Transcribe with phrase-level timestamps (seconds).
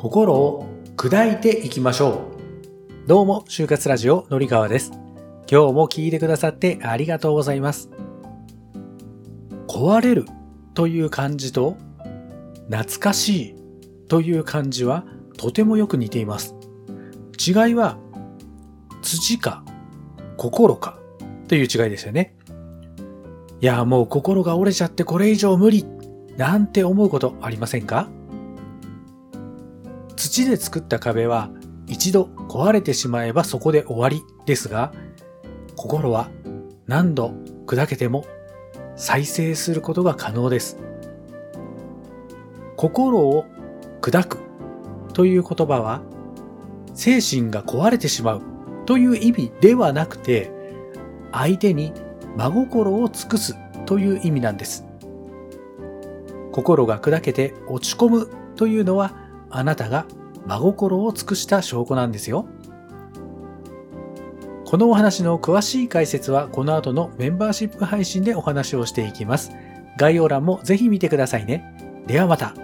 [0.00, 0.64] 心を
[0.96, 2.30] 砕いていきましょ
[3.04, 3.06] う。
[3.06, 4.92] どうも、就活ラジオのりかわです。
[5.46, 7.90] 今日も聞いてくださってありがとうございます。
[9.68, 10.24] 壊れる
[10.72, 11.76] という漢字と
[12.70, 13.54] 懐かしい
[14.08, 15.04] という漢字は
[15.36, 16.54] とてもよく似ています。
[17.38, 17.98] 違いは
[19.02, 19.62] 土か
[20.38, 20.98] 心か
[21.46, 22.34] という違いですよね。
[23.60, 25.84] いや、もう心が折れちゃってこれ以上無理
[26.38, 28.08] なんて思うことありませんか？
[30.44, 31.50] 土で作った壁は
[31.86, 34.92] 一度壊れてしまえばそこで終わりですが、
[35.76, 36.30] 心は
[36.86, 37.34] 何度
[37.66, 38.24] 砕けても
[38.96, 40.78] 再生することが可能です。
[42.76, 43.44] 心を
[44.00, 44.38] 砕く
[45.12, 46.02] という言葉は
[46.94, 48.42] 精神が壊れてしまう
[48.86, 50.50] という意味ではなくて
[51.32, 51.92] 相手に
[52.36, 54.86] 真心を尽くすという意味なんです。
[56.52, 59.14] 心が砕けて落ち込むというのは
[59.50, 60.06] あなたが
[60.46, 62.46] 真心を尽くした証拠なんですよ。
[64.66, 69.50] このお話の詳しい解説はこの後のメンバーシップ配信でお話をしていきます。
[69.98, 71.74] 概要欄もぜひ見てくださいね。
[72.06, 72.54] ではまた。